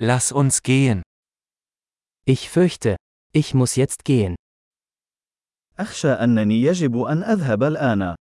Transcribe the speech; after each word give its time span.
Lass 0.00 0.30
uns 0.30 0.62
gehen. 0.62 1.02
Ich 2.24 2.50
fürchte, 2.50 2.96
ich 3.32 3.52
muss 3.54 3.74
jetzt 3.74 4.04
gehen. 4.04 4.36
أخشى 5.78 6.08
أنني 6.08 6.62
يجب 6.62 6.96
أن 7.02 7.22
أذهب 7.22 7.62
الآن. 7.62 8.14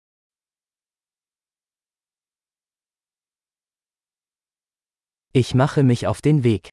Ich 5.34 5.54
mache 5.54 5.84
mich 5.84 6.08
auf 6.08 6.22
den 6.22 6.44
Weg. 6.44 6.70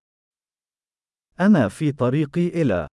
أنا 1.41 1.69
في 1.69 1.93
طريقي 1.93 2.49
إلى. 2.49 2.89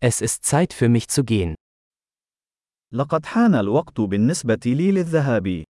Es 0.00 0.20
ist 0.20 0.44
Zeit 0.44 0.72
für 0.72 0.88
mich 0.88 1.08
zu 1.08 1.22
gehen. 1.24 1.54
لقد 2.92 3.26
حان 3.26 3.54
الوقت 3.54 4.00
بالنسبة 4.00 4.60
لي 4.66 4.92
للذهاب. 4.92 5.64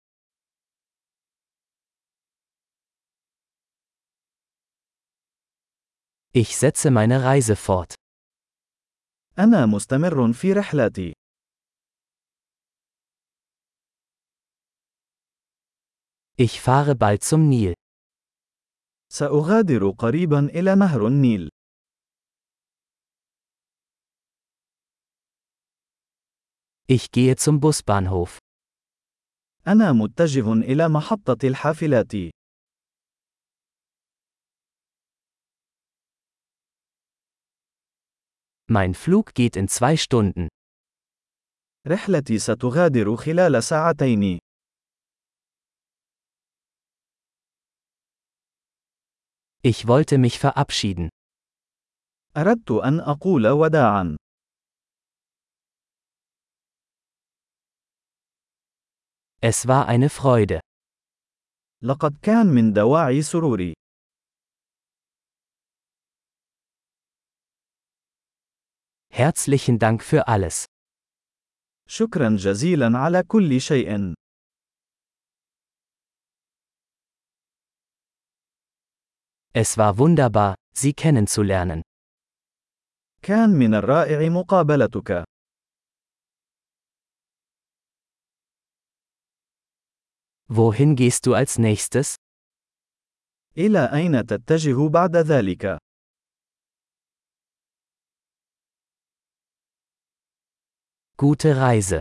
Ich 6.33 6.55
setze 6.57 6.91
meine 6.91 7.23
Reise 7.23 7.55
fort. 7.55 7.95
أنا 9.39 9.65
مستمر 9.65 10.33
في 10.33 10.53
رحلتي. 10.53 11.13
Ich 16.37 16.61
fahre 16.61 16.95
bald 16.95 17.23
zum 17.23 17.49
Nil. 17.49 17.73
سأغادر 19.11 19.89
قريبا 19.89 20.39
إلى 20.39 20.75
نهر 20.75 21.07
النيل. 21.07 21.49
Ich 26.87 27.11
gehe 27.11 27.35
zum 27.35 27.59
Busbahnhof. 27.59 28.37
أنا 29.67 29.91
متجه 29.91 30.53
إلى 30.53 30.89
محطة 30.89 31.47
الحافلات. 31.47 32.13
Mein 38.71 38.93
Flug 38.93 39.33
geht 39.33 39.55
in 39.55 39.67
zwei 39.67 39.97
Stunden. 39.97 40.47
رحلتي 41.87 42.39
ستغادر 42.39 43.15
خلال 43.15 43.63
ساعتين. 43.63 44.39
Ich 49.63 49.87
wollte 49.87 50.17
mich 50.17 50.39
verabschieden. 50.39 51.09
أردت 52.37 52.71
أن 52.71 52.99
أقول 52.99 53.47
وداعا. 53.47 54.17
Es 59.41 59.67
war 59.67 59.87
eine 59.87 60.09
Freude. 60.09 60.59
لقد 61.83 62.17
كان 62.21 62.45
من 62.47 62.73
دواعي 62.73 63.21
سروري. 63.21 63.73
Herzlichen 69.13 69.79
Dank 69.79 70.03
für 70.03 70.27
alles. 70.27 70.65
شكرا 71.87 72.29
جزيلا 72.35 72.97
على 72.97 73.23
كل 73.23 73.61
شيء. 73.61 74.13
Es 79.53 79.77
war 79.77 79.97
wunderbar, 79.97 80.55
Sie 80.75 80.93
kennenzulernen. 80.93 81.81
كان 83.21 83.49
من 83.49 83.73
الرائع 83.73 84.29
مقابلتك. 84.29 85.23
Wohin 90.51 90.95
gehst 90.95 91.25
du 91.25 91.33
als 91.33 91.57
nächstes? 91.59 92.15
إلى 93.57 93.93
أين 93.93 94.25
تتجه 94.25 94.89
بعد 94.89 95.15
ذلك؟ 95.15 95.77
Gute 101.23 101.53
Reise. 101.53 101.99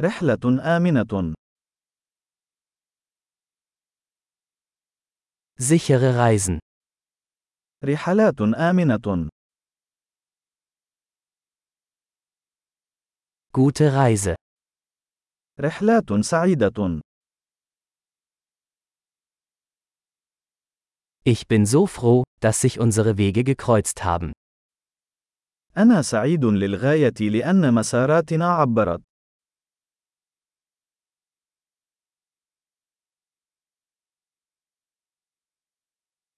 رحلة 0.00 0.60
آمنة. 0.76 1.34
Sichere 5.60 6.12
Reisen. 6.16 6.58
رحلات 7.84 8.40
آمنة. 8.40 9.28
Gute 13.52 13.92
Reise. 13.92 14.34
رحلات 15.60 16.12
سعيدة. 16.20 17.00
Ich 21.24 21.46
bin 21.46 21.64
so 21.64 21.86
froh, 21.86 22.24
dass 22.40 22.60
sich 22.60 22.80
unsere 22.80 23.16
Wege 23.16 23.44
gekreuzt 23.44 24.02
haben. 24.02 24.32
أنا 25.77 26.01
سعيد 26.01 26.45
للغاية 26.45 27.13
لأن 27.21 27.73
مساراتنا 27.73 28.49
عبرت. 28.49 29.08